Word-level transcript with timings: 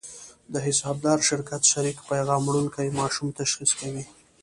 د 0.53 0.55
حسابدار 0.65 1.19
شرکت 1.29 1.61
شریک 1.71 1.97
پیغام 2.11 2.41
وړونکي 2.45 2.85
ماشوم 2.99 3.27
تشخیص 3.39 3.71
کوي. 3.79 4.03